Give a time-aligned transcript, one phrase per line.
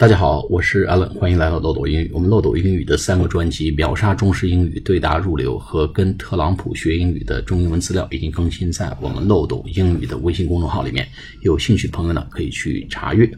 [0.00, 2.10] 大家好，我是 Allen，欢迎来到漏斗英语。
[2.14, 11.06] 我们漏斗英语的三个专辑《秒杀中式英语对答入流》和跟特朗普学英语的中英文资料已经更新在我们漏斗英语的微信公众号里面，
[11.42, 13.30] 有兴趣的朋友呢可以去查阅。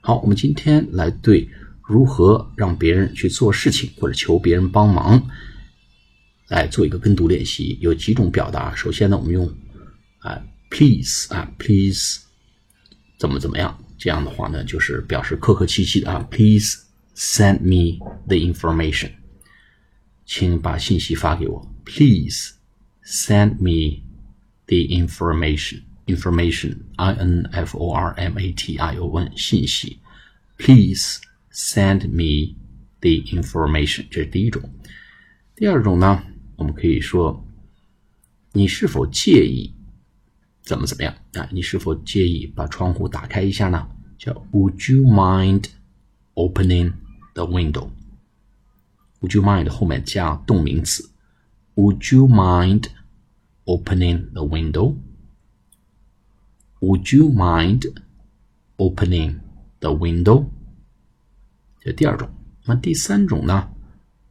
[0.00, 1.46] 好，我们今天来对
[1.86, 5.22] 如何让别人去做事情或者求别人帮忙
[6.48, 7.76] 来做一个跟读练习。
[7.82, 9.46] 有几种表达，首先呢，我们用
[10.20, 12.20] 啊 please 啊 please
[13.18, 13.78] 怎么怎么样。
[13.98, 16.26] 这样的话呢，就是表示客客气气的啊。
[16.30, 19.10] Please send me the information，
[20.24, 21.74] 请把信息发给我。
[21.84, 22.52] Please
[23.04, 24.02] send me
[24.66, 25.82] the information.
[26.06, 29.98] Information, I N F O R M A T I O N，信息。
[30.56, 31.18] Please
[31.52, 32.54] send me
[33.00, 34.62] the information，这是第一种。
[35.56, 36.22] 第二种呢，
[36.54, 37.44] 我们可以说，
[38.52, 39.74] 你是否介意
[40.62, 41.48] 怎么怎么样啊？
[41.50, 43.88] 你是否介意把窗户打开一下呢？
[44.17, 45.69] 叫 Would you mind
[46.35, 46.93] opening
[47.33, 47.89] the window?
[49.21, 51.09] Would you mind 后面加动名词。
[51.75, 52.87] Would you mind
[53.65, 54.95] opening the window?
[56.79, 57.93] Would you mind
[58.77, 59.39] opening
[59.79, 60.47] the window?
[61.79, 62.29] 这第二种。
[62.65, 63.69] 那第三种呢？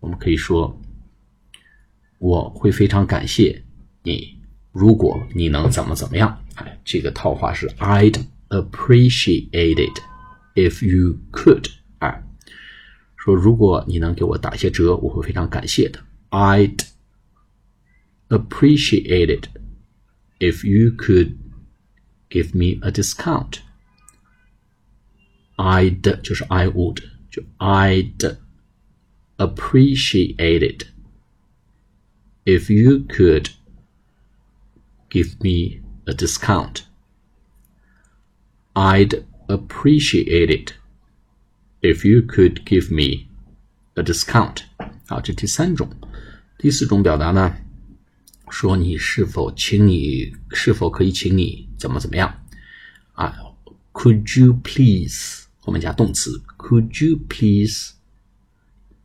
[0.00, 0.80] 我们可以说，
[2.18, 3.64] 我会非常感谢
[4.02, 4.38] 你，
[4.72, 6.42] 如果你能怎么怎么样。
[6.54, 10.00] 哎，这个套话是 I'd appreciate it
[10.54, 12.22] if you could 哎，
[13.16, 16.00] 说如果你能给我打些折，我会非常感谢的。
[16.30, 16.86] I'd
[18.28, 19.48] appreciate it
[20.38, 21.36] if you could
[22.28, 23.60] give me a discount.
[25.56, 28.36] I'd 就是 I would 就 I'd
[29.36, 30.86] appreciate it
[32.44, 33.50] if you could
[35.08, 36.82] give me a discount.
[38.74, 40.74] I'd appreciate it
[41.80, 43.28] if you could give me
[43.94, 44.62] a discount。
[45.06, 45.88] 好，这第三种。
[46.58, 47.56] 第四种表达呢，
[48.50, 52.42] 说你是否请你是否可以请你怎么怎么样
[53.12, 53.34] 啊？
[53.92, 56.42] Could you please 后面加动词？
[56.58, 57.92] Could you please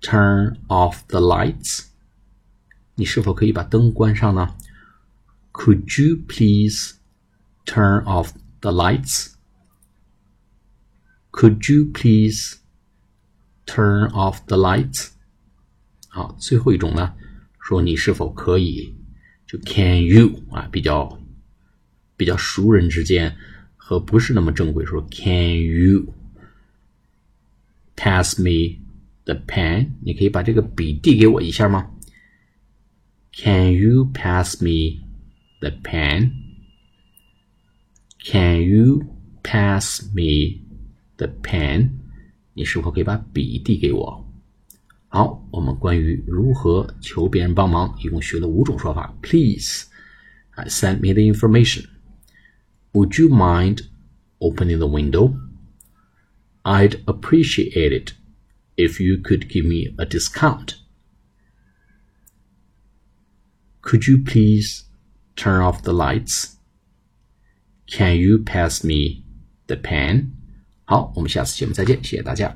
[0.00, 1.86] turn off the lights？
[2.96, 4.54] 你是否可以把灯关上呢？
[5.52, 6.94] Could you please
[7.64, 8.70] turn off the
[11.32, 12.58] lights？Could you please
[13.66, 15.10] turn off the lights？
[16.08, 17.14] 好，最后一种呢，
[17.60, 18.94] 说你是否可以，
[19.46, 21.20] 就 Can you 啊，比较
[22.16, 23.36] 比较熟人之间
[23.76, 26.14] 和不是那么正规，说 Can you
[27.96, 28.78] pass me
[29.24, 29.90] the pen？
[30.02, 31.90] 你可以把这个笔递给我一下吗？
[33.32, 35.00] Can you pass me
[35.58, 36.30] the pen？Can
[38.62, 39.02] you
[39.42, 40.60] pass me
[41.18, 41.90] the pen，
[42.52, 44.24] 你是否可以把笔递给我？
[45.08, 49.16] 好，我们关于如何求别人帮忙，一共学了五种说法。
[49.22, 49.84] Please,
[50.66, 51.84] send me the information.
[52.92, 53.86] Would you mind
[54.38, 55.36] opening the window?
[56.62, 58.14] I'd appreciate it
[58.76, 60.76] if you could give me a discount.
[63.82, 64.84] Could you please
[65.36, 66.56] turn off the lights?
[67.86, 69.24] Can you pass me
[69.66, 70.32] the pen?
[70.89, 72.51] 好，我们下次节目再见，谢谢大家。